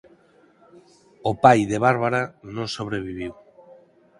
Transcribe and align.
O 1.29 1.31
pai 1.43 1.59
de 1.71 1.77
Barbara 1.85 2.21
non 2.55 2.67
sobreviviu. 2.77 3.31